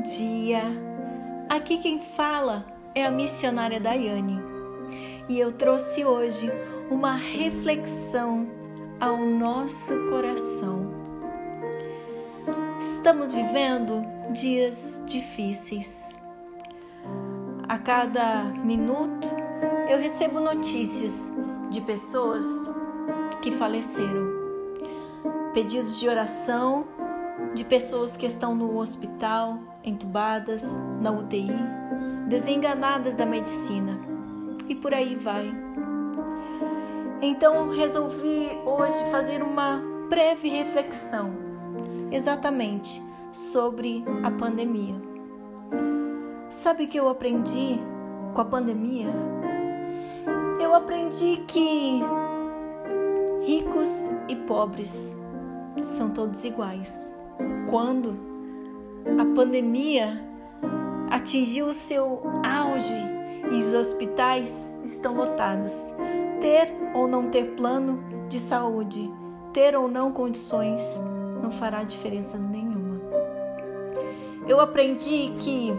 [0.00, 0.62] Bom dia!
[1.46, 2.64] Aqui quem fala
[2.94, 4.40] é a missionária Daiane
[5.28, 6.50] e eu trouxe hoje
[6.90, 8.48] uma reflexão
[8.98, 10.90] ao nosso coração.
[12.78, 14.02] Estamos vivendo
[14.32, 16.16] dias difíceis.
[17.68, 19.28] A cada minuto
[19.86, 21.30] eu recebo notícias
[21.68, 22.46] de pessoas
[23.42, 24.30] que faleceram,
[25.52, 26.86] pedidos de oração
[27.54, 30.64] de pessoas que estão no hospital, entubadas,
[31.00, 31.50] na UTI,
[32.28, 33.98] desenganadas da medicina
[34.68, 35.52] e por aí vai.
[37.20, 41.32] Então resolvi hoje fazer uma breve reflexão
[42.10, 44.94] exatamente sobre a pandemia.
[46.48, 47.78] Sabe o que eu aprendi
[48.34, 49.08] com a pandemia?
[50.60, 52.00] Eu aprendi que
[53.42, 55.16] ricos e pobres
[55.82, 57.19] são todos iguais
[57.68, 58.16] quando
[59.18, 60.20] a pandemia
[61.10, 62.94] atingiu o seu auge
[63.50, 65.94] e os hospitais estão lotados.
[66.40, 69.12] Ter ou não ter plano de saúde,
[69.52, 71.00] ter ou não condições,
[71.42, 73.00] não fará diferença nenhuma.
[74.48, 75.72] Eu aprendi que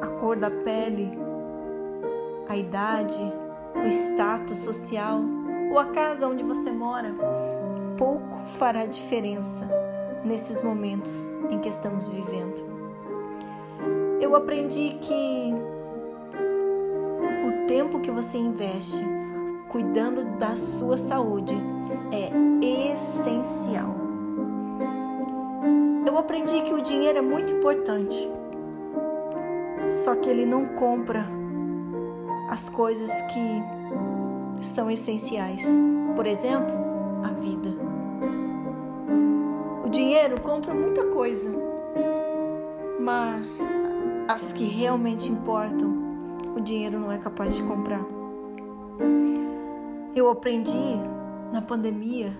[0.00, 1.10] a cor da pele,
[2.48, 3.32] a idade,
[3.74, 5.20] o status social
[5.70, 7.14] ou a casa onde você mora,
[7.96, 9.82] pouco fará diferença
[10.24, 12.72] nesses momentos em que estamos vivendo.
[14.20, 15.52] Eu aprendi que
[17.46, 19.04] o tempo que você investe
[19.68, 21.54] cuidando da sua saúde
[22.12, 22.30] é
[22.92, 23.96] essencial.
[26.06, 28.30] Eu aprendi que o dinheiro é muito importante,
[29.88, 31.26] só que ele não compra
[32.48, 35.66] as coisas que são essenciais.
[36.14, 36.91] Por exemplo,
[40.12, 41.50] dinheiro compra muita coisa,
[43.00, 43.62] mas
[44.28, 45.90] as que realmente importam,
[46.54, 48.04] o dinheiro não é capaz de comprar.
[50.14, 50.98] Eu aprendi
[51.50, 52.38] na pandemia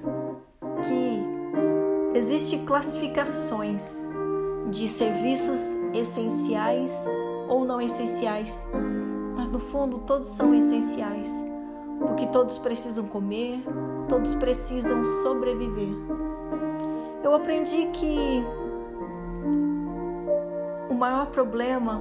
[0.86, 4.06] que existem classificações
[4.70, 7.06] de serviços essenciais
[7.48, 8.68] ou não essenciais,
[9.34, 11.46] mas no fundo todos são essenciais,
[12.00, 13.62] porque todos precisam comer,
[14.10, 15.96] todos precisam sobreviver
[17.32, 18.44] eu aprendi que
[20.90, 21.98] o maior problema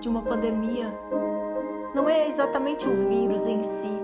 [0.00, 0.92] de uma pandemia
[1.94, 3.96] não é exatamente o vírus em si,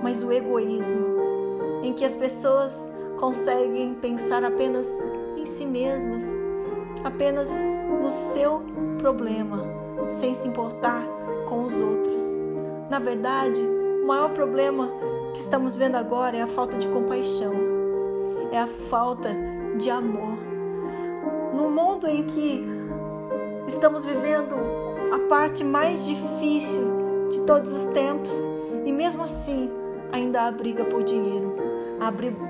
[0.00, 1.16] mas o egoísmo,
[1.82, 4.88] em que as pessoas conseguem pensar apenas
[5.36, 6.24] em si mesmas,
[7.02, 7.50] apenas
[8.00, 8.62] no seu
[8.98, 9.64] problema,
[10.06, 11.02] sem se importar
[11.48, 12.20] com os outros.
[12.88, 13.60] Na verdade,
[14.00, 14.88] o maior problema
[15.32, 17.52] que estamos vendo agora é a falta de compaixão,
[18.52, 20.38] é a falta de amor.
[21.54, 22.62] No mundo em que
[23.66, 24.54] estamos vivendo
[25.12, 28.48] a parte mais difícil de todos os tempos,
[28.84, 29.70] e mesmo assim
[30.12, 31.54] ainda há briga por dinheiro,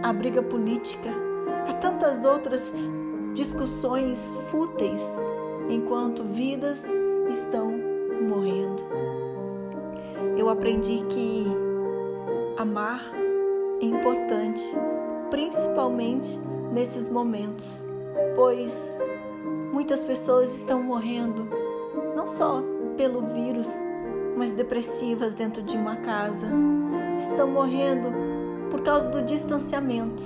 [0.03, 1.11] há briga política,
[1.69, 2.75] há tantas outras
[3.35, 5.09] discussões fúteis,
[5.69, 6.87] enquanto vidas
[7.31, 7.71] estão
[8.29, 8.83] morrendo.
[10.37, 11.45] Eu aprendi que
[12.57, 13.01] amar
[13.81, 14.63] é importante,
[15.31, 16.39] principalmente
[16.75, 17.89] nesses momentos,
[18.35, 18.99] pois
[19.73, 21.49] muitas pessoas estão morrendo
[22.17, 22.63] não só
[22.97, 23.73] pelo vírus,
[24.37, 26.49] mas depressivas dentro de uma casa,
[27.17, 28.13] estão morrendo
[28.71, 30.23] por causa do distanciamento.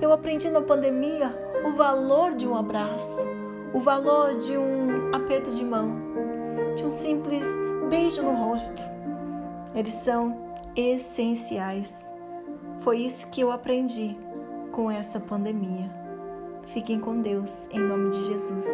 [0.00, 1.34] Eu aprendi na pandemia
[1.66, 3.26] o valor de um abraço,
[3.72, 5.92] o valor de um aperto de mão,
[6.76, 7.48] de um simples
[7.88, 8.82] beijo no rosto.
[9.74, 10.36] Eles são
[10.76, 12.10] essenciais.
[12.80, 14.25] Foi isso que eu aprendi
[14.76, 15.90] com essa pandemia.
[16.66, 18.66] Fiquem com Deus, em nome de Jesus.